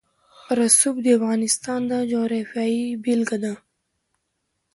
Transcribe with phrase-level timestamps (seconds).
[0.59, 3.53] رسوب د افغانستان د جغرافیې بېلګه ده.